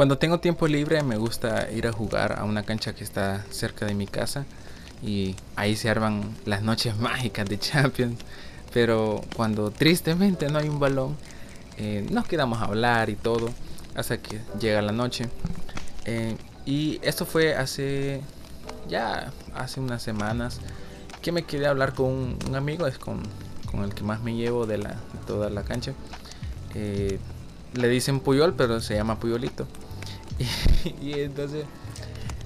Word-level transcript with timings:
Cuando 0.00 0.16
tengo 0.16 0.40
tiempo 0.40 0.66
libre 0.66 1.02
me 1.02 1.18
gusta 1.18 1.70
ir 1.70 1.86
a 1.86 1.92
jugar 1.92 2.38
a 2.38 2.44
una 2.44 2.62
cancha 2.62 2.94
que 2.94 3.04
está 3.04 3.44
cerca 3.50 3.84
de 3.84 3.92
mi 3.92 4.06
casa 4.06 4.46
y 5.02 5.36
ahí 5.56 5.76
se 5.76 5.90
arman 5.90 6.34
las 6.46 6.62
noches 6.62 6.96
mágicas 6.98 7.46
de 7.46 7.58
Champions. 7.58 8.18
Pero 8.72 9.20
cuando 9.36 9.70
tristemente 9.70 10.48
no 10.48 10.58
hay 10.58 10.70
un 10.70 10.80
balón, 10.80 11.18
eh, 11.76 12.06
nos 12.10 12.26
quedamos 12.26 12.62
a 12.62 12.64
hablar 12.64 13.10
y 13.10 13.14
todo 13.14 13.50
hasta 13.94 14.16
que 14.16 14.40
llega 14.58 14.80
la 14.80 14.92
noche. 14.92 15.28
Eh, 16.06 16.34
y 16.64 16.98
esto 17.02 17.26
fue 17.26 17.54
hace 17.54 18.22
ya 18.88 19.30
hace 19.54 19.80
unas 19.80 20.02
semanas 20.02 20.62
que 21.20 21.30
me 21.30 21.42
quedé 21.42 21.66
a 21.66 21.70
hablar 21.72 21.92
con 21.92 22.38
un, 22.46 22.56
amigo, 22.56 22.86
es 22.86 22.96
con, 22.96 23.20
con, 23.70 23.84
el 23.84 23.92
que 23.92 24.02
más 24.02 24.22
me 24.22 24.34
llevo 24.34 24.64
de, 24.64 24.78
la, 24.78 24.96
toda 25.26 25.50
la 25.50 25.62
cancha. 25.62 25.92
Eh, 26.74 27.18
le 27.74 27.88
dicen 27.88 28.20
Puyol, 28.20 28.54
pero 28.54 28.80
se 28.80 28.94
llama 28.94 29.20
Puyolito. 29.20 29.66
y, 31.02 31.20
entonces 31.20 31.64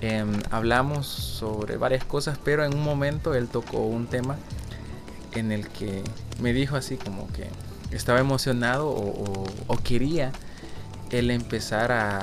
em, 0.01 0.33
hablamos 0.51 1.07
sobre 1.07 1.77
varias 1.77 2.05
cosas, 2.05 2.39
pero 2.43 2.65
en 2.65 2.75
un 2.75 2.83
momento 2.83 3.35
él 3.35 3.49
tocó 3.49 3.79
un 3.79 4.07
tema 4.07 4.37
en 5.35 5.53
el 5.53 5.69
que 5.69 6.03
me 6.41 6.53
dijo 6.53 6.77
así 6.77 6.97
como 6.97 7.29
que 7.29 7.49
estaba 7.91 8.21
emocionado 8.21 8.89
o, 8.89 9.77
quería 9.83 10.33
él 11.11 11.31
empezar 11.31 11.93
a, 11.93 12.23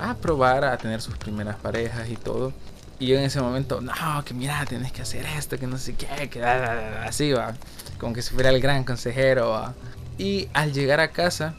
a, 0.00 0.14
probar 0.14 0.64
a 0.64 0.76
tener 0.78 1.02
sus 1.02 1.16
primeras 1.16 1.56
parejas 1.56 2.08
y 2.08 2.16
todo. 2.16 2.52
Y 2.98 3.08
yo 3.08 3.18
en 3.18 3.24
ese 3.24 3.40
momento, 3.42 3.82
no, 3.82 3.92
que 4.24 4.32
mira, 4.32 4.64
tienes 4.66 4.90
que 4.90 5.02
hacer 5.02 5.26
esto, 5.26 5.58
que 5.58 5.66
no 5.66 5.76
sé 5.76 5.94
qué, 5.94 6.30
que 6.30 6.42
así 6.42 7.32
va, 7.32 7.54
como 7.98 8.14
que 8.14 8.22
si 8.22 8.32
fuera 8.32 8.48
el 8.48 8.60
gran 8.60 8.84
consejero. 8.84 9.74
Y 10.16 10.48
al 10.54 10.72
llegar 10.72 11.00
a 11.00 11.08
casa, 11.08 11.54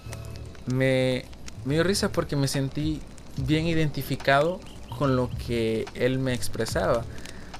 me, 0.66 1.26
me 1.64 1.76
dio 1.76 1.84
risa 1.84 2.10
porque 2.10 2.36
me 2.36 2.48
sentí 2.48 3.02
bien 3.38 3.68
identificado 3.68 4.60
con 4.98 5.16
lo 5.16 5.30
que 5.46 5.86
él 5.94 6.20
me 6.20 6.34
expresaba. 6.34 7.04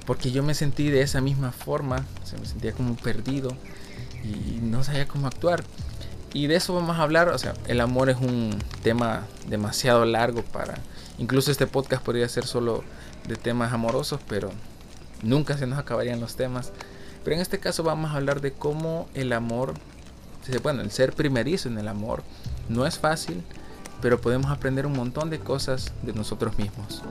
Porque 0.06 0.30
yo 0.30 0.42
me 0.42 0.54
sentí 0.54 0.90
de 0.90 1.02
esa 1.02 1.20
misma 1.20 1.52
forma, 1.52 2.04
se 2.24 2.38
me 2.38 2.46
sentía 2.46 2.72
como 2.72 2.96
perdido 2.96 3.50
y 4.24 4.60
no 4.60 4.82
sabía 4.82 5.06
cómo 5.06 5.26
actuar. 5.26 5.64
Y 6.32 6.46
de 6.46 6.56
eso 6.56 6.74
vamos 6.74 6.98
a 6.98 7.02
hablar, 7.02 7.28
o 7.28 7.38
sea, 7.38 7.54
el 7.66 7.80
amor 7.80 8.10
es 8.10 8.16
un 8.16 8.58
tema 8.82 9.26
demasiado 9.48 10.04
largo 10.04 10.42
para... 10.42 10.74
Incluso 11.18 11.50
este 11.50 11.66
podcast 11.66 12.02
podría 12.02 12.28
ser 12.28 12.46
solo 12.46 12.84
de 13.26 13.36
temas 13.36 13.72
amorosos, 13.72 14.20
pero 14.28 14.50
nunca 15.22 15.58
se 15.58 15.66
nos 15.66 15.78
acabarían 15.78 16.20
los 16.20 16.36
temas. 16.36 16.72
Pero 17.24 17.36
en 17.36 17.42
este 17.42 17.58
caso 17.58 17.82
vamos 17.82 18.10
a 18.10 18.14
hablar 18.14 18.40
de 18.40 18.52
cómo 18.52 19.08
el 19.14 19.32
amor, 19.32 19.74
bueno, 20.62 20.82
el 20.82 20.90
ser 20.90 21.12
primerizo 21.12 21.68
en 21.68 21.78
el 21.78 21.88
amor 21.88 22.22
no 22.68 22.86
es 22.86 22.98
fácil, 22.98 23.42
pero 24.00 24.20
podemos 24.20 24.50
aprender 24.50 24.86
un 24.86 24.92
montón 24.92 25.30
de 25.30 25.38
cosas 25.38 25.92
de 26.02 26.12
nosotros 26.12 26.56
mismos. 26.58 27.02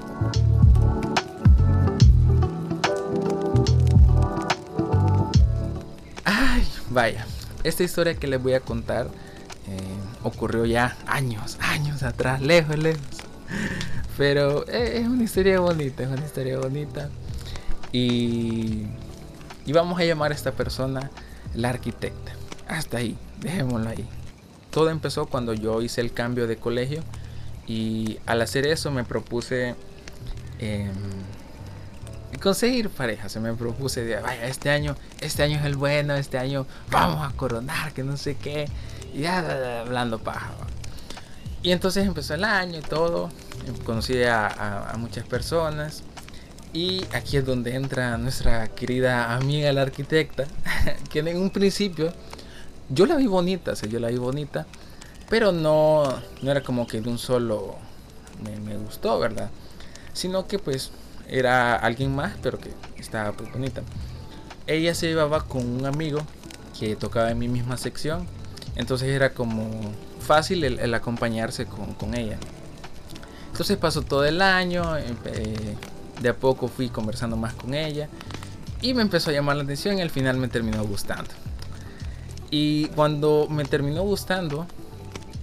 Ay, 6.23 6.67
vaya, 6.89 7.25
esta 7.63 7.83
historia 7.83 8.15
que 8.15 8.27
les 8.27 8.41
voy 8.41 8.53
a 8.53 8.59
contar 8.59 9.07
eh, 9.67 9.79
ocurrió 10.23 10.65
ya 10.65 10.97
años, 11.07 11.57
años 11.59 12.03
atrás, 12.03 12.41
lejos, 12.41 12.77
lejos. 12.77 13.01
Pero 14.17 14.67
eh, 14.67 14.99
es 14.99 15.07
una 15.07 15.23
historia 15.23 15.59
bonita, 15.59 16.03
es 16.03 16.09
una 16.09 16.25
historia 16.25 16.57
bonita. 16.57 17.09
Y, 17.91 18.83
y 19.65 19.71
vamos 19.73 19.99
a 19.99 20.03
llamar 20.03 20.31
a 20.31 20.35
esta 20.35 20.51
persona 20.51 21.11
la 21.53 21.69
arquitecta. 21.69 22.33
Hasta 22.67 22.97
ahí, 22.97 23.17
dejémoslo 23.41 23.89
ahí 23.89 24.07
todo 24.77 24.91
empezó 24.91 25.25
cuando 25.25 25.55
yo 25.55 25.81
hice 25.81 26.01
el 26.01 26.13
cambio 26.13 26.45
de 26.45 26.57
colegio 26.57 27.01
y 27.65 28.19
al 28.27 28.43
hacer 28.43 28.67
eso 28.67 28.91
me 28.91 29.03
propuse 29.03 29.73
em, 30.59 30.93
conseguir 32.39 32.91
pareja. 32.91 33.27
Se 33.27 33.39
me 33.39 33.55
propuse 33.55 34.03
de, 34.05 34.17
vaya, 34.17 34.45
este 34.45 34.69
año, 34.69 34.95
este 35.19 35.41
año 35.41 35.57
es 35.57 35.65
el 35.65 35.77
bueno, 35.77 36.13
este 36.13 36.37
año 36.37 36.67
vamos 36.91 37.27
a 37.27 37.35
coronar, 37.35 37.91
que 37.93 38.03
no 38.03 38.17
sé 38.17 38.35
qué. 38.35 38.67
Y 39.15 39.21
ya 39.21 39.79
hablando 39.81 40.19
paja. 40.19 40.51
Y 41.63 41.71
entonces 41.71 42.05
empezó 42.05 42.35
el 42.35 42.43
año 42.43 42.77
y 42.77 42.83
todo. 42.83 43.31
Conocí 43.83 44.21
a, 44.21 44.91
a, 44.91 44.95
muchas 44.97 45.25
personas. 45.25 46.03
Y 46.71 47.03
aquí 47.15 47.37
es 47.37 47.45
donde 47.47 47.73
entra 47.73 48.15
nuestra 48.19 48.67
querida 48.67 49.33
amiga 49.33 49.73
la 49.73 49.81
arquitecta, 49.81 50.45
que 51.09 51.17
en 51.17 51.35
un 51.41 51.49
principio 51.49 52.13
yo 52.89 53.05
la 53.05 53.15
vi 53.15 53.27
bonita, 53.27 53.73
o 53.73 53.85
yo 53.85 53.99
la 53.99 54.09
vi 54.09 54.17
bonita, 54.17 54.65
pero 55.29 55.51
no, 55.51 56.03
no 56.41 56.51
era 56.51 56.61
como 56.61 56.87
que 56.87 57.01
de 57.01 57.09
un 57.09 57.17
solo 57.17 57.75
me, 58.41 58.77
gustó, 58.77 59.19
¿verdad? 59.19 59.49
Sino 60.13 60.47
que 60.47 60.59
pues 60.59 60.91
era 61.27 61.75
alguien 61.75 62.15
más, 62.15 62.33
pero 62.41 62.57
que 62.57 62.71
estaba 62.97 63.33
pues 63.33 63.51
bonita. 63.51 63.81
Ella 64.67 64.93
se 64.93 65.07
llevaba 65.07 65.45
con 65.45 65.65
un 65.65 65.85
amigo 65.85 66.19
que 66.79 66.95
tocaba 66.95 67.31
en 67.31 67.39
mi 67.39 67.47
misma 67.47 67.77
sección, 67.77 68.27
entonces 68.75 69.09
era 69.09 69.33
como 69.33 69.69
fácil 70.19 70.63
el, 70.63 70.93
acompañarse 70.93 71.65
con, 71.65 72.13
ella. 72.13 72.37
Entonces 73.51 73.77
pasó 73.77 74.01
todo 74.01 74.23
el 74.25 74.41
año, 74.41 74.83
de 76.21 76.29
a 76.29 76.35
poco 76.35 76.67
fui 76.67 76.89
conversando 76.89 77.37
más 77.37 77.53
con 77.53 77.73
ella 77.73 78.07
y 78.81 78.93
me 78.93 79.01
empezó 79.01 79.29
a 79.29 79.33
llamar 79.33 79.55
la 79.55 79.63
atención 79.63 79.97
y 79.97 80.01
al 80.01 80.09
final 80.09 80.37
me 80.37 80.47
terminó 80.47 80.83
gustando. 80.85 81.29
Y 82.49 82.87
cuando 82.89 83.47
me 83.49 83.65
terminó 83.65 84.03
gustando, 84.03 84.67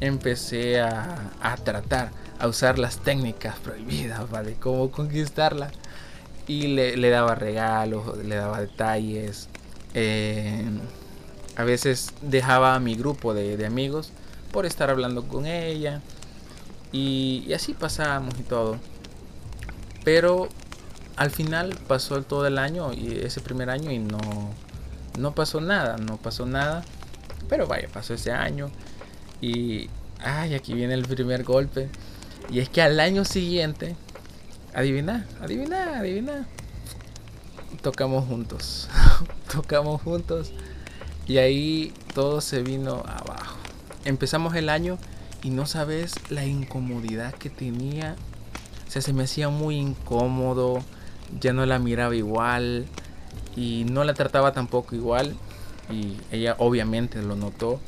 empecé 0.01 0.81
a, 0.81 1.31
tratar, 1.63 2.11
a 2.39 2.49
usar 2.49 2.79
las 2.79 2.99
técnicas 2.99 3.59
prohibidas, 3.59 4.31
¿vale? 4.31 4.57
Cómo 4.59 4.91
conquistarla. 4.91 5.71
Y 6.47 6.69
le, 6.69 7.11
daba 7.11 7.35
regalos, 7.35 8.19
le 8.19 8.37
daba 8.37 8.61
detalles. 8.61 9.49
Eh, 9.95 10.65
a 11.57 11.65
veces 11.65 12.13
dejaba 12.23 12.75
a 12.75 12.81
mi 12.81 12.95
grupo 12.97 13.33
de, 13.35 13.65
amigos 13.65 14.11
por 14.53 14.67
estar 14.67 14.91
hablando 14.91 15.25
con 15.25 15.47
ella. 15.47 16.01
Y, 16.93 17.45
y, 17.47 17.53
así 17.53 17.75
pasábamos 17.75 18.39
y 18.39 18.43
todo. 18.43 18.79
Pero 20.05 20.49
al 21.17 21.31
final 21.31 21.77
pasó 21.87 22.23
todo 22.23 22.47
el 22.47 22.59
año 22.59 22.93
y 22.93 23.21
ese 23.23 23.41
primer 23.41 23.71
año 23.71 23.91
y 23.91 23.99
no, 23.99 24.19
no 25.19 25.35
pasó 25.35 25.61
nada, 25.61 25.97
no 25.97 26.17
pasó 26.17 26.47
nada. 26.47 26.85
Pero 27.49 27.67
vaya, 27.67 27.89
pasó 27.93 28.15
ese 28.15 28.33
año. 28.33 28.71
Y, 29.41 29.89
ay, 30.21 30.55
aquí 30.55 30.75
viene 30.75 30.95
el 30.95 31.07
primer 31.07 31.45
golpe. 31.45 31.89
Y 32.51 32.61
es 32.61 32.69
que 32.69 32.83
al 32.83 33.01
año 33.01 33.25
siguiente, 33.25 33.97
adivina, 34.75 35.27
adivina, 35.41 35.99
adivina. 35.99 36.47
Tocamos 37.83 38.27
juntos. 38.27 38.89
Tocamos 39.53 40.03
juntos. 40.03 40.53
Y 41.27 41.39
ahí 41.39 41.93
todo 42.15 42.41
se 42.41 42.63
vino 42.63 43.03
abajo. 43.07 43.59
Empezamos 44.05 44.55
el 44.55 44.69
año 44.69 44.99
y 45.43 45.51
no 45.51 45.67
sabes 45.67 46.15
la 46.31 46.45
incomodidad 46.45 47.35
que 47.35 47.51
tenía. 47.51 48.17
O 48.87 48.91
sea, 48.91 49.03
se 49.03 49.13
me 49.13 49.25
hacía 49.25 49.49
muy 49.49 49.77
incómodo. 49.77 50.83
Ya 51.41 51.53
no 51.53 51.65
la 51.67 51.79
miraba 51.79 52.15
igual. 52.15 52.87
Y 53.57 53.85
no 53.85 54.05
la 54.05 54.15
trataba 54.15 54.53
tampoco 54.53 54.95
igual 54.95 55.35
y 55.91 56.17
ella 56.31 56.57
obviamente 56.59 57.23
lo 57.23 57.37
notó 57.37 57.81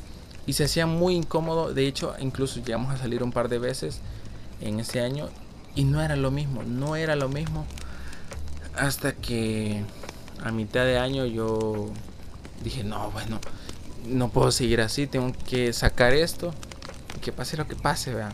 y 0.45 0.53
se 0.53 0.63
hacía 0.63 0.85
muy 0.85 1.15
incómodo. 1.15 1.73
De 1.73 1.87
hecho, 1.87 2.15
incluso 2.19 2.61
llegamos 2.61 2.93
a 2.93 2.97
salir 2.97 3.21
un 3.21 3.31
par 3.31 3.49
de 3.49 3.59
veces 3.59 3.99
en 4.61 4.79
ese 4.79 5.01
año 5.01 5.29
y 5.75 5.83
no 5.83 6.01
era 6.01 6.15
lo 6.15 6.31
mismo, 6.31 6.63
no 6.63 6.95
era 6.95 7.15
lo 7.15 7.29
mismo. 7.29 7.65
Hasta 8.75 9.13
que 9.13 9.83
a 10.43 10.51
mitad 10.51 10.85
de 10.85 10.97
año 10.97 11.25
yo 11.25 11.89
dije, 12.63 12.83
no, 12.83 13.11
bueno, 13.11 13.39
no 14.07 14.29
puedo 14.29 14.51
seguir 14.51 14.81
así, 14.81 15.05
tengo 15.05 15.33
que 15.47 15.73
sacar 15.73 16.13
esto, 16.13 16.53
que 17.21 17.31
pase 17.31 17.57
lo 17.57 17.67
que 17.67 17.75
pase, 17.75 18.13
vean. 18.13 18.33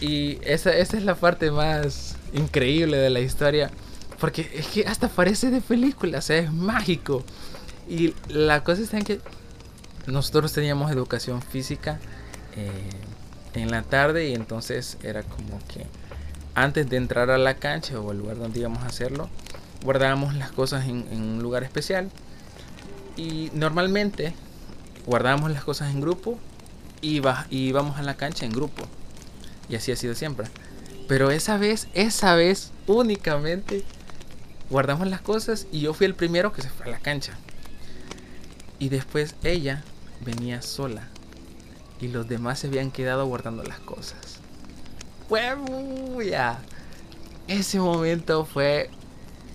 Y 0.00 0.38
esa, 0.42 0.76
esa 0.76 0.96
es 0.96 1.04
la 1.04 1.14
parte 1.14 1.50
más 1.50 2.16
increíble 2.34 2.98
de 2.98 3.10
la 3.10 3.20
historia, 3.20 3.70
porque 4.24 4.50
es 4.54 4.68
que 4.68 4.86
hasta 4.86 5.10
parece 5.10 5.50
de 5.50 5.60
película, 5.60 6.16
o 6.16 6.22
sea, 6.22 6.38
es 6.38 6.50
mágico. 6.50 7.22
Y 7.86 8.14
la 8.28 8.64
cosa 8.64 8.80
está 8.80 8.96
en 8.96 9.04
que 9.04 9.20
nosotros 10.06 10.50
teníamos 10.54 10.90
educación 10.90 11.42
física 11.42 12.00
eh, 12.56 12.70
en 13.52 13.70
la 13.70 13.82
tarde 13.82 14.30
y 14.30 14.34
entonces 14.34 14.96
era 15.02 15.24
como 15.24 15.58
que 15.68 15.84
antes 16.54 16.88
de 16.88 16.96
entrar 16.96 17.28
a 17.28 17.36
la 17.36 17.56
cancha 17.56 18.00
o 18.00 18.12
al 18.12 18.16
lugar 18.16 18.38
donde 18.38 18.60
íbamos 18.60 18.82
a 18.82 18.86
hacerlo, 18.86 19.28
guardábamos 19.82 20.32
las 20.32 20.50
cosas 20.52 20.86
en, 20.88 21.06
un 21.12 21.42
lugar 21.42 21.62
especial 21.62 22.08
y 23.18 23.50
normalmente 23.52 24.32
guardábamos 25.04 25.50
las 25.50 25.64
cosas 25.64 25.92
en 25.92 26.00
grupo 26.00 26.38
y, 27.02 27.20
va, 27.20 27.46
y 27.50 27.68
íbamos 27.68 27.98
a 27.98 28.02
la 28.02 28.14
cancha 28.14 28.46
en 28.46 28.52
grupo. 28.52 28.84
Y 29.68 29.76
así 29.76 29.92
ha 29.92 29.96
sido 29.96 30.14
siempre. 30.14 30.46
Pero 31.08 31.30
esa 31.30 31.58
vez, 31.58 31.88
esa 31.92 32.34
vez 32.36 32.72
únicamente 32.86 33.84
guardamos 34.74 35.06
las 35.06 35.20
cosas 35.20 35.68
y 35.70 35.78
yo 35.82 35.94
fui 35.94 36.04
el 36.04 36.16
primero 36.16 36.52
que 36.52 36.60
se 36.60 36.68
fue 36.68 36.86
a 36.86 36.88
la 36.88 36.98
cancha. 36.98 37.34
Y 38.80 38.88
después 38.88 39.36
ella 39.44 39.84
venía 40.24 40.62
sola 40.62 41.06
y 42.00 42.08
los 42.08 42.26
demás 42.26 42.58
se 42.58 42.66
habían 42.66 42.90
quedado 42.90 43.24
guardando 43.24 43.62
las 43.62 43.78
cosas. 43.78 44.40
fue 45.28 45.54
bulla. 45.54 46.58
Ese 47.46 47.78
momento 47.78 48.44
fue. 48.44 48.90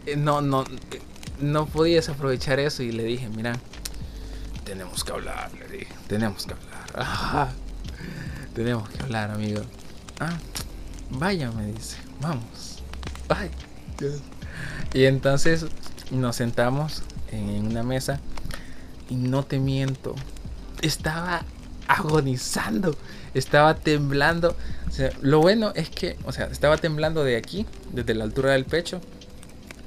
Eh, 0.06 0.16
no, 0.16 0.39
no. 0.39 0.63
No 1.42 1.66
podía 1.66 1.98
desaprovechar 1.98 2.62
eso 2.62 2.81
y 2.81 2.94
le 2.94 3.04
dije, 3.04 3.27
mira, 3.27 3.60
tenemos 4.63 5.04
que 5.04 5.12
hablar, 5.12 5.51
le 5.54 5.80
dije, 5.80 5.94
tenemos 6.07 6.45
que 6.45 6.54
hablar. 6.54 7.50
tenemos 8.56 8.88
que 8.88 9.04
hablar, 9.04 9.31
amigo. 9.31 9.63
Ah, 10.21 10.38
vaya, 11.10 11.51
me 11.51 11.66
dice, 11.74 11.98
vamos. 12.21 12.81
Ay, 13.27 13.51
Y 14.94 15.06
entonces 15.06 15.65
nos 16.11 16.35
sentamos 16.35 17.03
en 17.31 17.67
una 17.67 17.83
mesa 17.83 18.19
y 19.09 19.15
no 19.15 19.44
te 19.44 19.59
miento, 19.59 20.15
estaba 20.81 21.44
agonizando, 21.88 22.95
estaba 23.33 23.75
temblando. 23.75 24.56
lo 25.21 25.39
bueno 25.39 25.71
es 25.75 25.89
que, 25.89 26.17
o 26.25 26.31
sea, 26.31 26.45
estaba 26.45 26.77
temblando 26.77 27.23
de 27.23 27.35
aquí, 27.35 27.65
desde 27.91 28.13
la 28.13 28.23
altura 28.23 28.53
del 28.53 28.65
pecho, 28.65 29.01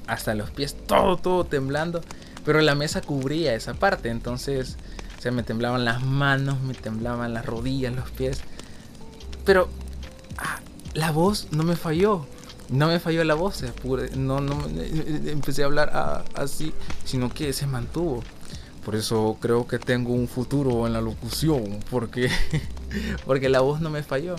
hasta 0.07 0.35
los 0.35 0.51
pies, 0.51 0.77
todo, 0.87 1.17
todo 1.17 1.45
temblando. 1.45 2.03
Pero 2.45 2.61
la 2.61 2.75
mesa 2.75 3.01
cubría 3.01 3.55
esa 3.55 3.75
parte, 3.75 4.09
entonces, 4.09 4.77
o 5.25 5.33
me 5.33 5.45
temblaban 5.45 5.85
las 5.85 6.03
manos, 6.03 6.61
me 6.61 6.75
temblaban 6.75 7.33
las 7.33 7.47
rodillas, 7.47 7.95
los 7.95 8.11
pies. 8.11 8.41
Pero 9.45 9.69
ah, 10.39 10.59
la 10.95 11.13
voz 11.13 11.49
no 11.53 11.63
me 11.63 11.77
falló. 11.77 12.27
No 12.73 12.89
me 12.89 12.99
falló 12.99 13.23
la 13.23 13.35
voz, 13.35 13.63
no, 14.17 14.41
no 14.41 14.67
empecé 15.27 15.63
a 15.63 15.67
hablar 15.67 16.25
así, 16.35 16.73
sino 17.05 17.33
que 17.33 17.53
se 17.53 17.67
mantuvo. 17.67 18.23
Por 18.83 18.97
eso 18.97 19.37
creo 19.41 19.67
que 19.69 19.79
tengo 19.79 20.13
un 20.15 20.27
futuro 20.27 20.87
en 20.87 20.95
la 20.95 21.03
locución, 21.03 21.81
porque, 21.91 22.31
porque 23.27 23.51
la 23.51 23.61
voz 23.61 23.81
no 23.83 23.91
me 23.91 24.03
falló. 24.03 24.37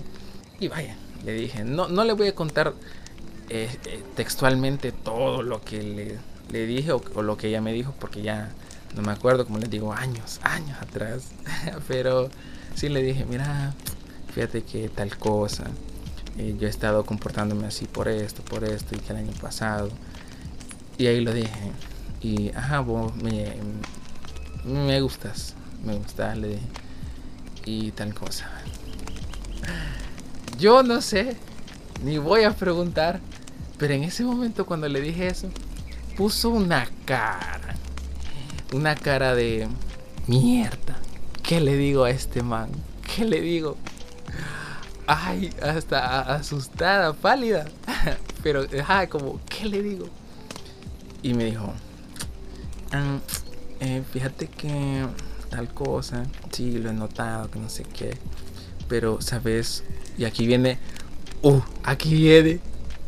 Y 0.58 0.66
vaya, 0.66 0.96
le 1.24 1.32
dije, 1.32 1.64
no, 1.64 1.88
no 1.88 2.04
le 2.04 2.12
voy 2.12 2.26
a 2.26 2.34
contar 2.34 2.74
eh, 3.50 3.68
eh, 3.84 4.02
textualmente 4.16 4.90
todo 4.90 5.42
lo 5.42 5.62
que 5.62 6.18
le, 6.50 6.66
dije 6.66 6.92
o, 6.92 7.22
lo 7.22 7.36
que 7.36 7.48
ella 7.48 7.60
me 7.60 7.72
dijo, 7.72 7.94
porque 8.00 8.20
ya 8.20 8.50
no 8.96 9.02
me 9.02 9.12
acuerdo, 9.12 9.46
como 9.46 9.58
les 9.58 9.70
digo, 9.70 9.92
años, 9.92 10.40
años 10.42 10.76
atrás. 10.80 11.30
Pero 11.88 12.30
sí 12.74 12.88
le 12.88 13.00
dije, 13.00 13.24
mira, 13.24 13.74
fíjate 14.34 14.62
que 14.64 14.88
tal 14.88 15.16
cosa. 15.18 15.64
Eh, 16.38 16.56
yo 16.58 16.66
he 16.66 16.70
estado 16.70 17.04
comportándome 17.04 17.66
así 17.66 17.86
por 17.86 18.08
esto, 18.08 18.42
por 18.42 18.64
esto, 18.64 18.96
y 18.96 18.98
que 18.98 19.12
el 19.12 19.18
año 19.18 19.32
pasado. 19.40 19.90
Y 20.98 21.06
ahí 21.06 21.20
lo 21.20 21.32
dije. 21.32 21.72
Y, 22.20 22.50
ajá, 22.50 22.80
vos 22.80 23.14
me, 23.16 23.54
me 24.64 25.00
gustas, 25.00 25.54
me 25.84 25.94
gustas, 25.94 26.36
le 26.36 26.48
dije. 26.48 26.66
Y 27.66 27.90
tal 27.92 28.14
cosa. 28.14 28.50
Yo 30.58 30.82
no 30.82 31.00
sé, 31.00 31.36
ni 32.02 32.18
voy 32.18 32.44
a 32.44 32.52
preguntar, 32.52 33.20
pero 33.78 33.94
en 33.94 34.04
ese 34.04 34.24
momento 34.24 34.66
cuando 34.66 34.88
le 34.88 35.00
dije 35.00 35.26
eso, 35.26 35.48
puso 36.16 36.50
una 36.50 36.86
cara, 37.04 37.74
una 38.72 38.94
cara 38.94 39.34
de 39.34 39.68
mierda. 40.26 40.96
¿Qué 41.42 41.60
le 41.60 41.76
digo 41.76 42.04
a 42.04 42.10
este 42.10 42.42
man? 42.42 42.70
¿Qué 43.14 43.24
le 43.24 43.40
digo? 43.40 43.76
Ay, 45.06 45.52
hasta 45.62 46.34
asustada, 46.34 47.12
pálida. 47.12 47.66
Pero, 48.42 48.66
ajá, 48.80 49.06
como, 49.08 49.40
¿qué 49.48 49.66
le 49.66 49.82
digo? 49.82 50.08
Y 51.22 51.34
me 51.34 51.44
dijo, 51.44 51.72
ah, 52.92 53.18
eh, 53.80 54.02
fíjate 54.12 54.48
que 54.48 55.06
tal 55.50 55.72
cosa, 55.72 56.24
sí, 56.52 56.78
lo 56.78 56.90
he 56.90 56.92
notado, 56.92 57.50
que 57.50 57.58
no 57.58 57.68
sé 57.68 57.84
qué. 57.84 58.18
Pero, 58.88 59.20
¿sabes? 59.20 59.84
Y 60.18 60.24
aquí 60.24 60.46
viene, 60.46 60.78
uh, 61.42 61.60
aquí 61.82 62.14
viene 62.14 62.60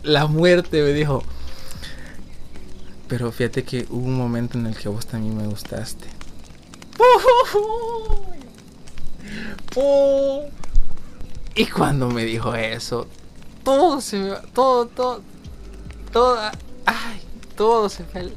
la 0.02 0.26
muerte, 0.26 0.82
me 0.82 0.92
dijo. 0.92 1.22
Pero 3.08 3.32
fíjate 3.32 3.64
que 3.64 3.86
hubo 3.90 4.06
un 4.06 4.16
momento 4.16 4.58
en 4.58 4.66
el 4.66 4.76
que 4.76 4.88
vos 4.88 5.06
también 5.06 5.36
me 5.36 5.46
gustaste. 5.46 6.08
Y 11.56 11.66
cuando 11.66 12.10
me 12.10 12.24
dijo 12.24 12.54
eso, 12.54 13.06
todo 13.64 14.02
se 14.02 14.18
me 14.18 14.36
todo, 14.52 14.86
todo, 14.86 15.22
todo, 16.12 16.38
ay, 16.84 17.20
todo 17.56 17.88
se 17.88 18.04
fue 18.04 18.30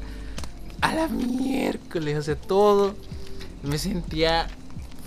a 0.80 0.94
la 0.94 1.06
miércoles, 1.08 2.16
o 2.16 2.22
sea, 2.22 2.36
todo 2.36 2.94
me 3.62 3.76
sentía 3.76 4.48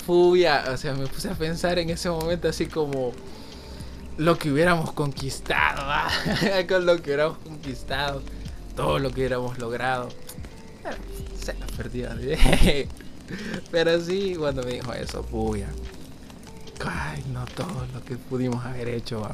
furia, 0.06 0.66
o 0.72 0.78
sea, 0.78 0.94
me 0.94 1.08
puse 1.08 1.30
a 1.30 1.34
pensar 1.34 1.80
en 1.80 1.90
ese 1.90 2.08
momento 2.10 2.48
así 2.48 2.68
como 2.68 3.14
lo 4.18 4.38
que 4.38 4.52
hubiéramos 4.52 4.92
conquistado, 4.92 5.82
con 6.68 6.86
lo 6.86 6.98
que 6.98 7.10
hubiéramos 7.10 7.40
conquistado, 7.40 8.22
todo 8.76 9.00
lo 9.00 9.10
que 9.10 9.22
hubiéramos 9.22 9.58
logrado. 9.58 10.10
Se 11.44 11.54
perdido. 11.76 12.12
Pero 13.72 14.00
sí, 14.02 14.36
cuando 14.38 14.62
me 14.62 14.74
dijo 14.74 14.94
eso, 14.94 15.24
furia. 15.24 15.68
Ay, 16.86 17.24
no 17.32 17.46
todo 17.46 17.86
lo 17.94 18.04
que 18.04 18.18
pudimos 18.18 18.66
haber 18.66 18.90
hecho. 18.90 19.28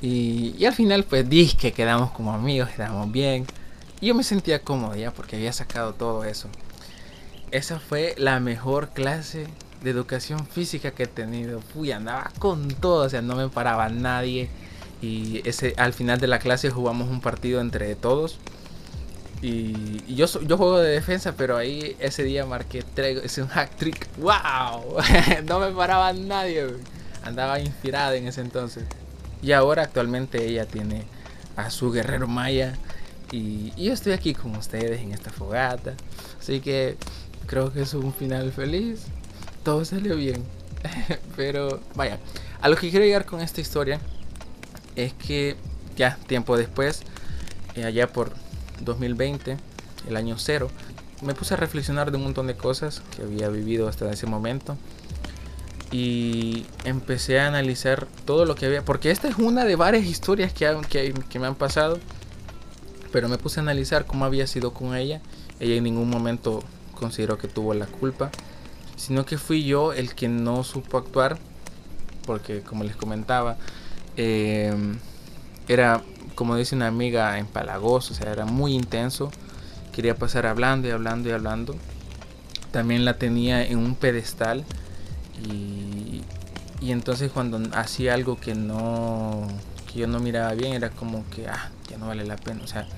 Y, 0.00 0.64
al 0.64 0.72
final, 0.72 1.04
pues 1.04 1.28
dije 1.28 1.56
que 1.56 1.72
quedamos 1.72 2.10
como 2.12 2.32
amigos, 2.32 2.70
quedamos 2.70 3.10
bien. 3.12 3.46
Y 4.00 4.06
yo 4.06 4.14
me 4.14 4.24
sentía 4.24 4.62
cómodo 4.62 4.96
ya 4.96 5.12
porque 5.12 5.36
había 5.36 5.52
sacado 5.52 5.94
todo 5.94 6.24
eso. 6.24 6.48
Esa 7.50 7.80
fue 7.80 8.14
la 8.16 8.40
mejor 8.40 8.90
clase 8.90 9.46
de 9.82 9.90
educación 9.90 10.46
física 10.46 10.92
que 10.92 11.04
he 11.04 11.06
tenido. 11.06 11.60
Fui, 11.60 11.92
andaba 11.92 12.30
con 12.38 12.68
todo, 12.68 13.06
o 13.06 13.08
sea, 13.08 13.22
no 13.22 13.36
me 13.36 13.48
paraba 13.48 13.88
nadie. 13.88 14.48
Y 15.02 15.42
al 15.76 15.92
final 15.92 16.20
de 16.20 16.26
la 16.28 16.38
clase 16.38 16.70
jugamos 16.70 17.08
un 17.08 17.20
partido 17.20 17.60
entre 17.60 17.94
todos. 17.94 18.38
Y, 19.42 20.14
yo, 20.14 20.26
yo 20.26 20.56
juego 20.56 20.78
de 20.78 20.90
defensa, 20.90 21.34
pero 21.36 21.56
ahí 21.56 21.96
ese 21.98 22.24
día 22.24 22.44
marqué 22.44 22.84
es 23.24 23.38
un 23.38 23.48
hack 23.48 23.76
trick. 23.76 24.08
¡Wow! 24.18 24.96
no 25.48 25.60
me 25.60 25.70
paraba 25.72 26.12
nadie. 26.12 26.66
Andaba 27.22 27.60
inspirada 27.60 28.14
en 28.16 28.26
ese 28.26 28.40
entonces. 28.40 28.84
Y 29.42 29.52
ahora 29.52 29.84
actualmente 29.84 30.44
ella 30.44 30.66
tiene 30.66 31.04
a 31.56 31.70
su 31.70 31.90
guerrero 31.90 32.26
maya 32.26 32.74
y, 33.32 33.72
yo 33.76 33.92
estoy 33.92 34.12
aquí 34.12 34.34
con 34.34 34.56
ustedes 34.56 35.00
en 35.00 35.12
esta 35.12 35.30
fogata. 35.30 35.94
Así 36.38 36.60
que 36.60 36.96
creo 37.46 37.72
que 37.72 37.82
es 37.82 37.94
un 37.94 38.12
final 38.12 38.52
feliz. 38.52 39.06
Todo 39.62 39.84
salió 39.84 40.16
bien. 40.16 40.44
Pero 41.36 41.80
vaya, 41.94 42.18
a 42.60 42.68
lo 42.68 42.76
que 42.76 42.90
quiero 42.90 43.04
llegar 43.04 43.24
con 43.24 43.40
esta 43.40 43.60
historia 43.60 44.00
es 44.96 45.12
que 45.14 45.56
ya 45.96 46.16
tiempo 46.26 46.56
después, 46.56 47.02
eh, 47.76 47.84
allá 47.84 48.08
por 48.08 48.32
2020, 48.80 49.56
el 50.08 50.16
año 50.16 50.36
cero, 50.38 50.70
me 51.22 51.34
puse 51.34 51.54
a 51.54 51.56
reflexionar 51.56 52.10
de 52.10 52.16
un 52.16 52.24
montón 52.24 52.46
de 52.46 52.56
cosas 52.56 53.02
que 53.14 53.22
había 53.22 53.48
vivido 53.48 53.88
hasta 53.88 54.10
ese 54.10 54.26
momento. 54.26 54.76
Y 55.92 56.66
empecé 56.84 57.40
a 57.40 57.48
analizar 57.48 58.06
todo 58.24 58.44
lo 58.44 58.54
que 58.54 58.66
había. 58.66 58.84
Porque 58.84 59.10
esta 59.10 59.28
es 59.28 59.38
una 59.38 59.64
de 59.64 59.74
varias 59.74 60.04
historias 60.04 60.52
que, 60.52 61.12
que, 61.28 61.38
me 61.40 61.48
han 61.48 61.56
pasado 61.56 61.98
pero 63.12 63.28
me 63.28 63.38
puse 63.38 63.60
a 63.60 63.62
analizar 63.62 64.06
cómo 64.06 64.24
había 64.24 64.46
sido 64.46 64.72
con 64.72 64.94
ella. 64.94 65.20
Ella 65.58 65.74
en 65.74 65.84
ningún 65.84 66.08
momento 66.08 66.62
consideró 66.94 67.38
que 67.38 67.48
tuvo 67.48 67.74
la 67.74 67.86
culpa, 67.86 68.30
sino 68.96 69.24
que 69.24 69.38
fui 69.38 69.64
yo 69.64 69.92
el 69.92 70.14
que 70.14 70.28
no 70.28 70.64
supo 70.64 70.98
actuar, 70.98 71.38
porque 72.26 72.60
como 72.60 72.84
les 72.84 72.96
comentaba, 72.96 73.56
em, 74.16 74.98
era, 75.68 76.02
como 76.40 76.56
dice 76.56 76.74
una 76.74 76.86
amiga, 76.86 77.38
empalagoso, 77.38 78.14
o 78.14 78.16
sea, 78.16 78.32
era 78.32 78.46
muy 78.46 78.72
intenso. 78.72 79.30
Quería 79.92 80.14
pasar 80.14 80.46
hablando 80.46 80.88
y 80.88 80.90
hablando 80.90 81.28
y 81.28 81.32
hablando. 81.32 81.76
También 82.70 83.04
la 83.04 83.18
tenía 83.18 83.62
en 83.62 83.76
un 83.76 83.94
pedestal 83.94 84.64
y, 85.46 86.22
y 86.80 86.92
entonces 86.92 87.30
cuando 87.30 87.60
hacía 87.76 88.14
algo 88.14 88.40
que 88.40 88.54
no 88.54 89.46
que 89.92 89.98
yo 89.98 90.06
no 90.06 90.18
miraba 90.18 90.54
bien 90.54 90.72
era 90.72 90.88
como 90.88 91.28
que 91.28 91.46
ah 91.46 91.70
ya 91.90 91.98
no 91.98 92.06
vale 92.06 92.24
la 92.24 92.36
pena 92.36 92.62
o 92.64 92.66
sea 92.66 92.88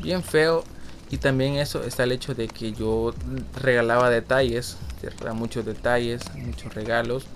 bien 0.00 0.22
feo 0.22 0.64
y 1.10 1.18
también 1.18 1.56
eso 1.56 1.84
está 1.84 2.04
el 2.04 2.12
hecho 2.12 2.34
de 2.34 2.48
que 2.48 2.72
yo 2.72 3.12
regalaba 3.60 4.08
detalles 4.08 4.78
muchos 5.34 5.66
detalles 5.66 6.22
muchos 6.34 6.72
regalos 6.72 7.26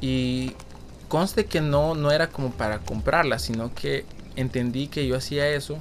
y 0.00 0.52
conste 1.08 1.46
que 1.46 1.60
no 1.60 1.96
no 1.96 2.12
era 2.12 2.28
como 2.28 2.52
para 2.52 2.78
comprarla 2.78 3.40
sino 3.40 3.74
que 3.74 4.04
entendí 4.36 4.88
que 4.88 5.06
yo 5.06 5.16
hacía 5.16 5.48
eso 5.48 5.76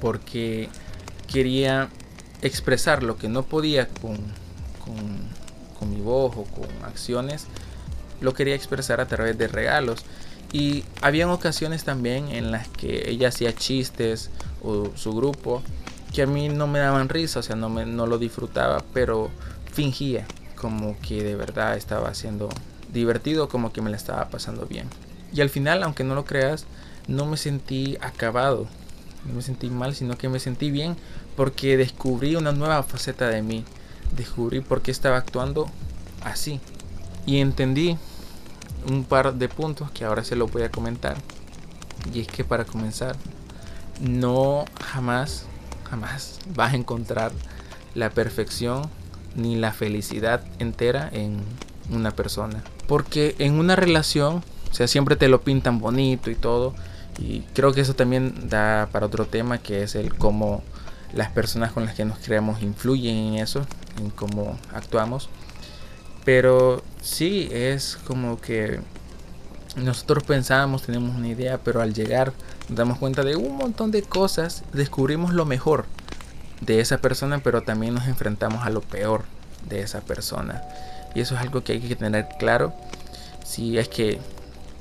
porque 0.00 0.68
quería 1.32 1.88
expresar 2.42 3.02
lo 3.02 3.16
que 3.16 3.28
no 3.28 3.42
podía 3.44 3.88
con, 3.88 4.16
con, 4.84 4.96
con 5.78 5.90
mi 5.90 6.00
voz 6.00 6.36
o 6.36 6.44
con 6.44 6.68
acciones 6.84 7.46
lo 8.20 8.34
quería 8.34 8.54
expresar 8.54 9.00
a 9.00 9.06
través 9.06 9.36
de 9.38 9.48
regalos 9.48 10.04
y 10.52 10.84
habían 11.02 11.30
ocasiones 11.30 11.84
también 11.84 12.28
en 12.28 12.50
las 12.52 12.68
que 12.68 13.10
ella 13.10 13.28
hacía 13.28 13.54
chistes 13.54 14.30
o 14.62 14.92
su 14.94 15.12
grupo 15.12 15.62
que 16.12 16.22
a 16.22 16.26
mí 16.26 16.48
no 16.48 16.68
me 16.68 16.78
daban 16.78 17.08
risa, 17.08 17.40
o 17.40 17.42
sea, 17.42 17.56
no, 17.56 17.68
me, 17.68 17.84
no 17.84 18.06
lo 18.06 18.18
disfrutaba, 18.18 18.84
pero 18.92 19.30
fingía 19.72 20.24
como 20.54 20.96
que 21.00 21.24
de 21.24 21.34
verdad 21.34 21.76
estaba 21.76 22.14
siendo 22.14 22.48
divertido, 22.92 23.48
como 23.48 23.72
que 23.72 23.82
me 23.82 23.90
la 23.90 23.96
estaba 23.96 24.28
pasando 24.28 24.64
bien. 24.66 24.88
Y 25.32 25.40
al 25.40 25.50
final, 25.50 25.82
aunque 25.82 26.04
no 26.04 26.14
lo 26.14 26.24
creas, 26.24 26.66
no 27.08 27.26
me 27.26 27.36
sentí 27.36 27.96
acabado, 28.00 28.66
no 29.26 29.34
me 29.34 29.42
sentí 29.42 29.70
mal, 29.70 29.94
sino 29.94 30.16
que 30.16 30.28
me 30.28 30.38
sentí 30.38 30.70
bien 30.70 30.96
porque 31.36 31.76
descubrí 31.76 32.36
una 32.36 32.52
nueva 32.52 32.82
faceta 32.82 33.28
de 33.28 33.42
mí, 33.42 33.64
descubrí 34.16 34.60
por 34.60 34.82
qué 34.82 34.90
estaba 34.90 35.16
actuando 35.16 35.66
así 36.22 36.60
y 37.26 37.38
entendí 37.38 37.96
un 38.88 39.04
par 39.04 39.34
de 39.34 39.48
puntos 39.48 39.90
que 39.90 40.04
ahora 40.04 40.24
se 40.24 40.36
los 40.36 40.50
voy 40.50 40.62
a 40.62 40.70
comentar. 40.70 41.16
Y 42.12 42.20
es 42.20 42.26
que 42.26 42.44
para 42.44 42.64
comenzar, 42.64 43.16
no 44.00 44.64
jamás, 44.82 45.46
jamás 45.88 46.38
vas 46.54 46.72
a 46.72 46.76
encontrar 46.76 47.32
la 47.94 48.10
perfección 48.10 48.82
ni 49.36 49.56
la 49.56 49.72
felicidad 49.72 50.44
entera 50.58 51.08
en 51.12 51.38
una 51.90 52.10
persona. 52.10 52.62
Porque 52.86 53.34
en 53.38 53.54
una 53.54 53.76
relación, 53.76 54.42
o 54.70 54.74
sea, 54.74 54.86
siempre 54.86 55.16
te 55.16 55.28
lo 55.28 55.40
pintan 55.40 55.78
bonito 55.78 56.30
y 56.30 56.34
todo. 56.34 56.74
Y 57.18 57.40
creo 57.54 57.72
que 57.72 57.80
eso 57.80 57.94
también 57.94 58.48
da 58.48 58.88
para 58.92 59.06
otro 59.06 59.26
tema, 59.26 59.58
que 59.58 59.82
es 59.82 59.94
el 59.94 60.14
cómo 60.14 60.62
las 61.12 61.30
personas 61.30 61.72
con 61.72 61.84
las 61.86 61.94
que 61.94 62.04
nos 62.04 62.18
creamos 62.18 62.62
influyen 62.62 63.16
en 63.16 63.34
eso, 63.34 63.66
en 63.98 64.10
cómo 64.10 64.58
actuamos. 64.72 65.28
Pero 66.24 66.82
sí, 67.00 67.48
es 67.52 67.98
como 68.06 68.40
que 68.40 68.80
nosotros 69.76 70.24
pensábamos, 70.24 70.82
tenemos 70.82 71.14
una 71.16 71.28
idea, 71.28 71.58
pero 71.58 71.80
al 71.82 71.94
llegar 71.94 72.32
nos 72.68 72.78
damos 72.78 72.98
cuenta 72.98 73.22
de 73.22 73.36
un 73.36 73.56
montón 73.56 73.90
de 73.90 74.02
cosas, 74.02 74.64
descubrimos 74.72 75.32
lo 75.32 75.44
mejor 75.44 75.86
de 76.60 76.80
esa 76.80 76.98
persona, 76.98 77.40
pero 77.42 77.62
también 77.62 77.94
nos 77.94 78.06
enfrentamos 78.06 78.64
a 78.64 78.70
lo 78.70 78.80
peor 78.80 79.24
de 79.68 79.80
esa 79.80 80.00
persona. 80.00 80.62
Y 81.14 81.20
eso 81.20 81.34
es 81.34 81.40
algo 81.40 81.62
que 81.62 81.72
hay 81.72 81.80
que 81.80 81.96
tener 81.96 82.26
claro 82.38 82.74
si 83.44 83.78
es 83.78 83.88
que 83.88 84.18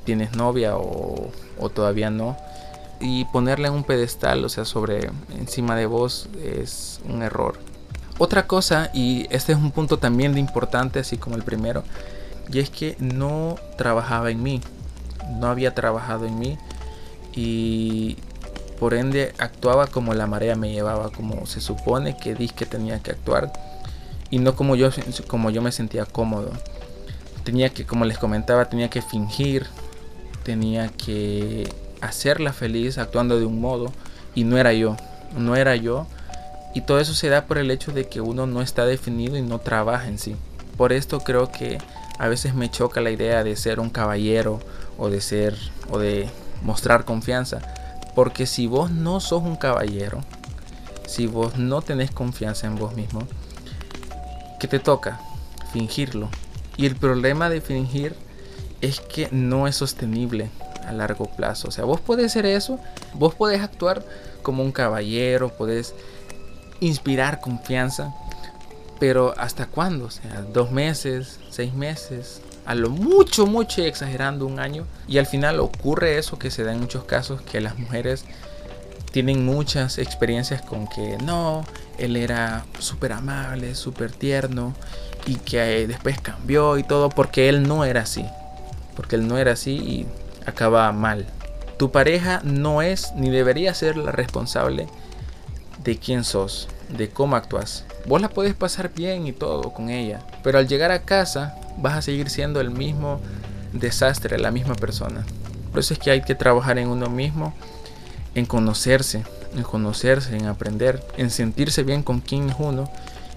tienes 0.05 0.35
novia 0.35 0.77
o, 0.77 1.31
o 1.59 1.69
todavía 1.69 2.09
no. 2.09 2.37
Y 2.99 3.25
ponerla 3.25 3.67
en 3.67 3.73
un 3.73 3.83
pedestal, 3.83 4.45
o 4.45 4.49
sea, 4.49 4.65
sobre 4.65 5.09
encima 5.37 5.75
de 5.75 5.85
vos 5.85 6.29
es 6.41 7.01
un 7.07 7.21
error. 7.21 7.59
Otra 8.17 8.47
cosa, 8.47 8.89
y 8.93 9.27
este 9.29 9.51
es 9.51 9.57
un 9.57 9.71
punto 9.71 9.97
también 9.97 10.37
importante, 10.37 10.99
así 10.99 11.17
como 11.17 11.35
el 11.35 11.43
primero, 11.43 11.83
y 12.51 12.59
es 12.59 12.69
que 12.69 12.95
no 12.99 13.55
trabajaba 13.77 14.29
en 14.31 14.43
mí, 14.43 14.61
no 15.39 15.47
había 15.47 15.73
trabajado 15.73 16.25
en 16.25 16.37
mí 16.37 16.57
y 17.33 18.17
por 18.79 18.93
ende 18.93 19.33
actuaba 19.39 19.87
como 19.87 20.13
la 20.13 20.27
marea 20.27 20.55
me 20.55 20.71
llevaba, 20.71 21.09
como 21.09 21.45
se 21.45 21.61
supone 21.61 22.17
que 22.17 22.35
dije 22.35 22.65
tenía 22.65 22.99
que 22.99 23.11
actuar 23.11 23.51
y 24.33 24.39
no 24.39 24.55
como 24.55 24.75
yo, 24.75 24.89
como 25.27 25.51
yo 25.51 25.61
me 25.61 25.71
sentía 25.71 26.05
cómodo. 26.05 26.51
Tenía 27.43 27.69
que, 27.69 27.85
como 27.85 28.03
les 28.03 28.17
comentaba, 28.17 28.65
tenía 28.65 28.89
que 28.89 29.01
fingir, 29.01 29.67
tenía 30.43 30.89
que 30.89 31.69
hacerla 32.01 32.53
feliz 32.53 32.97
actuando 32.97 33.39
de 33.39 33.45
un 33.45 33.61
modo 33.61 33.91
y 34.35 34.43
no 34.43 34.57
era 34.57 34.73
yo, 34.73 34.97
no 35.37 35.55
era 35.55 35.75
yo. 35.75 36.05
Y 36.75 36.81
todo 36.81 36.99
eso 36.99 37.13
se 37.13 37.29
da 37.29 37.45
por 37.45 37.57
el 37.57 37.71
hecho 37.71 37.91
de 37.91 38.07
que 38.07 38.19
uno 38.19 38.47
no 38.47 38.61
está 38.61 38.85
definido 38.85 39.37
y 39.37 39.41
no 39.41 39.59
trabaja 39.59 40.07
en 40.07 40.17
sí. 40.17 40.35
Por 40.77 40.91
esto 40.91 41.19
creo 41.19 41.51
que 41.51 41.77
a 42.17 42.27
veces 42.27 42.55
me 42.55 42.69
choca 42.69 42.99
la 42.99 43.11
idea 43.11 43.43
de 43.43 43.55
ser 43.55 43.79
un 43.79 43.89
caballero 43.89 44.59
o 44.97 45.09
de 45.09 45.21
ser 45.21 45.55
o 45.89 45.99
de 45.99 46.29
mostrar 46.63 47.05
confianza. 47.05 47.59
Porque 48.15 48.45
si 48.45 48.67
vos 48.67 48.91
no 48.91 49.19
sos 49.19 49.43
un 49.43 49.55
caballero, 49.55 50.21
si 51.07 51.27
vos 51.27 51.57
no 51.57 51.81
tenés 51.81 52.11
confianza 52.11 52.67
en 52.67 52.75
vos 52.75 52.95
mismo, 52.95 53.27
¿qué 54.59 54.67
te 54.67 54.79
toca? 54.79 55.19
Fingirlo. 55.71 56.29
Y 56.75 56.85
el 56.85 56.95
problema 56.95 57.49
de 57.49 57.61
fingir 57.61 58.15
es 58.83 58.99
que 58.99 59.29
no 59.31 59.65
es 59.65 59.77
sostenible 59.77 60.49
a 60.85 60.91
largo 60.91 61.25
plazo. 61.25 61.69
O 61.69 61.71
sea, 61.71 61.85
vos 61.85 62.01
podés 62.01 62.25
hacer 62.27 62.45
eso, 62.45 62.79
vos 63.13 63.33
podés 63.33 63.61
actuar 63.61 64.03
como 64.41 64.61
un 64.61 64.73
caballero, 64.73 65.49
podés 65.49 65.95
inspirar 66.81 67.39
confianza, 67.39 68.13
pero 68.99 69.33
¿hasta 69.37 69.67
cuándo? 69.67 70.05
O 70.05 70.11
sea, 70.11 70.41
dos 70.53 70.71
meses, 70.71 71.39
seis 71.49 71.73
meses, 71.73 72.41
a 72.65 72.75
lo 72.75 72.89
mucho, 72.89 73.47
mucho 73.47 73.81
exagerando 73.81 74.45
un 74.45 74.59
año. 74.59 74.85
Y 75.07 75.17
al 75.17 75.27
final 75.27 75.61
ocurre 75.61 76.17
eso 76.17 76.37
que 76.37 76.51
se 76.51 76.65
da 76.65 76.73
en 76.73 76.81
muchos 76.81 77.05
casos, 77.05 77.41
que 77.41 77.61
las 77.61 77.79
mujeres 77.79 78.25
tienen 79.13 79.45
muchas 79.45 79.97
experiencias 79.97 80.61
con 80.61 80.87
que 80.87 81.17
no, 81.23 81.63
él 81.97 82.17
era 82.17 82.65
súper 82.79 83.13
amable, 83.13 83.75
súper 83.75 84.11
tierno 84.11 84.73
y 85.25 85.35
que 85.35 85.87
después 85.87 86.19
cambió 86.19 86.77
y 86.77 86.83
todo 86.83 87.07
porque 87.07 87.47
él 87.47 87.63
no 87.63 87.85
era 87.85 88.01
así. 88.01 88.25
Porque 88.95 89.15
él 89.15 89.27
no 89.27 89.37
era 89.37 89.53
así 89.53 89.71
y 89.71 90.07
acaba 90.45 90.91
mal. 90.91 91.25
Tu 91.77 91.91
pareja 91.91 92.41
no 92.43 92.81
es 92.81 93.13
ni 93.15 93.29
debería 93.29 93.73
ser 93.73 93.97
la 93.97 94.11
responsable 94.11 94.87
de 95.83 95.97
quién 95.97 96.23
sos, 96.23 96.67
de 96.89 97.09
cómo 97.09 97.35
actúas. 97.35 97.85
Vos 98.05 98.21
la 98.21 98.29
puedes 98.29 98.53
pasar 98.53 98.93
bien 98.93 99.27
y 99.27 99.33
todo 99.33 99.73
con 99.73 99.89
ella, 99.89 100.21
pero 100.43 100.59
al 100.59 100.67
llegar 100.67 100.91
a 100.91 101.01
casa 101.01 101.55
vas 101.77 101.95
a 101.95 102.01
seguir 102.01 102.29
siendo 102.29 102.61
el 102.61 102.69
mismo 102.69 103.19
desastre, 103.73 104.37
la 104.37 104.51
misma 104.51 104.75
persona. 104.75 105.25
Por 105.71 105.79
eso 105.79 105.93
es 105.93 105.99
que 105.99 106.11
hay 106.11 106.21
que 106.21 106.35
trabajar 106.35 106.77
en 106.77 106.87
uno 106.87 107.09
mismo, 107.09 107.53
en 108.35 108.45
conocerse, 108.45 109.23
en 109.55 109.63
conocerse, 109.63 110.35
en 110.35 110.45
aprender, 110.45 111.03
en 111.17 111.31
sentirse 111.31 111.83
bien 111.83 112.03
con 112.03 112.19
quien 112.19 112.49
es 112.49 112.55
uno. 112.59 112.89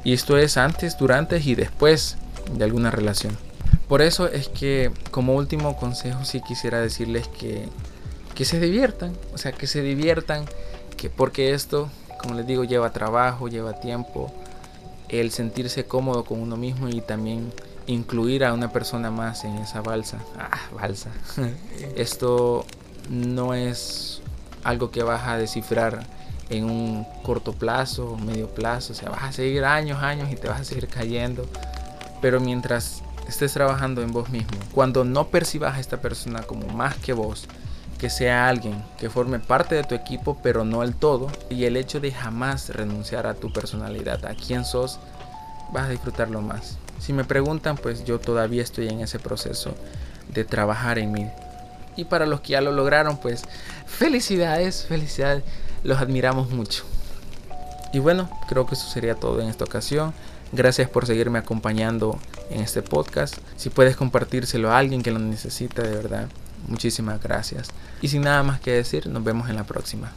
Y 0.04 0.12
esto 0.12 0.36
es 0.36 0.56
antes, 0.56 0.98
durante 0.98 1.38
y 1.38 1.54
después 1.54 2.16
de 2.52 2.64
alguna 2.64 2.90
relación. 2.90 3.36
Por 3.88 4.02
eso 4.02 4.26
es 4.26 4.48
que 4.48 4.90
como 5.10 5.34
último 5.34 5.76
consejo 5.76 6.24
sí 6.24 6.40
quisiera 6.40 6.80
decirles 6.80 7.28
que, 7.28 7.68
que 8.34 8.44
se 8.44 8.58
diviertan, 8.58 9.16
o 9.32 9.38
sea, 9.38 9.52
que 9.52 9.66
se 9.66 9.82
diviertan, 9.82 10.44
que 10.96 11.08
porque 11.08 11.54
esto, 11.54 11.88
como 12.20 12.34
les 12.34 12.46
digo, 12.46 12.64
lleva 12.64 12.90
trabajo, 12.90 13.48
lleva 13.48 13.78
tiempo, 13.78 14.32
el 15.08 15.30
sentirse 15.30 15.84
cómodo 15.84 16.24
con 16.24 16.40
uno 16.40 16.56
mismo 16.56 16.88
y 16.88 17.00
también 17.00 17.52
incluir 17.86 18.44
a 18.44 18.52
una 18.52 18.72
persona 18.72 19.10
más 19.10 19.44
en 19.44 19.56
esa 19.58 19.80
balsa. 19.80 20.18
Ah, 20.38 20.58
balsa. 20.74 21.10
Esto 21.96 22.64
no 23.08 23.54
es 23.54 24.20
algo 24.64 24.90
que 24.90 25.02
vas 25.02 25.28
a 25.28 25.36
descifrar 25.36 26.04
en 26.50 26.64
un 26.64 27.06
corto 27.22 27.52
plazo, 27.52 28.16
medio 28.16 28.48
plazo. 28.48 28.92
O 28.92 28.96
sea, 28.96 29.10
vas 29.10 29.22
a 29.22 29.32
seguir 29.32 29.64
años, 29.64 30.02
años 30.02 30.30
y 30.32 30.36
te 30.36 30.48
vas 30.48 30.60
a 30.60 30.64
seguir 30.64 30.88
cayendo. 30.88 31.46
Pero 32.20 32.40
mientras 32.40 33.02
estés 33.28 33.52
trabajando 33.52 34.02
en 34.02 34.12
vos 34.12 34.28
mismo, 34.30 34.58
cuando 34.72 35.04
no 35.04 35.28
percibas 35.28 35.76
a 35.76 35.80
esta 35.80 36.00
persona 36.00 36.42
como 36.42 36.66
más 36.68 36.96
que 36.96 37.12
vos, 37.12 37.46
que 37.98 38.10
sea 38.10 38.48
alguien 38.48 38.82
que 38.98 39.10
forme 39.10 39.38
parte 39.38 39.74
de 39.74 39.84
tu 39.84 39.94
equipo, 39.94 40.38
pero 40.42 40.64
no 40.64 40.82
el 40.82 40.94
todo, 40.94 41.30
y 41.48 41.64
el 41.64 41.76
hecho 41.76 42.00
de 42.00 42.12
jamás 42.12 42.68
renunciar 42.70 43.26
a 43.26 43.34
tu 43.34 43.52
personalidad, 43.52 44.24
a 44.26 44.34
quién 44.34 44.64
sos, 44.64 44.98
vas 45.72 45.84
a 45.84 45.90
disfrutarlo 45.90 46.40
más. 46.40 46.78
Si 46.98 47.12
me 47.12 47.24
preguntan, 47.24 47.76
pues 47.76 48.04
yo 48.04 48.18
todavía 48.18 48.62
estoy 48.62 48.88
en 48.88 49.00
ese 49.00 49.18
proceso 49.18 49.74
de 50.28 50.44
trabajar 50.44 50.98
en 50.98 51.12
mí. 51.12 51.26
Y 51.96 52.04
para 52.04 52.26
los 52.26 52.40
que 52.40 52.52
ya 52.52 52.60
lo 52.60 52.72
lograron, 52.72 53.16
pues 53.16 53.44
felicidades, 53.86 54.84
felicidades, 54.84 55.42
los 55.82 55.98
admiramos 55.98 56.50
mucho. 56.50 56.84
Y 57.92 57.98
bueno, 57.98 58.28
creo 58.48 58.66
que 58.66 58.74
eso 58.74 58.88
sería 58.88 59.14
todo 59.14 59.40
en 59.40 59.48
esta 59.48 59.64
ocasión. 59.64 60.12
Gracias 60.52 60.88
por 60.88 61.06
seguirme 61.06 61.38
acompañando 61.38 62.18
en 62.50 62.60
este 62.60 62.82
podcast. 62.82 63.36
Si 63.56 63.70
puedes 63.70 63.96
compartírselo 63.96 64.70
a 64.70 64.78
alguien 64.78 65.02
que 65.02 65.10
lo 65.10 65.18
necesita, 65.18 65.82
de 65.82 65.94
verdad, 65.94 66.28
muchísimas 66.68 67.22
gracias. 67.22 67.68
Y 68.02 68.08
sin 68.08 68.22
nada 68.22 68.42
más 68.42 68.60
que 68.60 68.72
decir, 68.72 69.06
nos 69.06 69.24
vemos 69.24 69.48
en 69.48 69.56
la 69.56 69.64
próxima. 69.64 70.12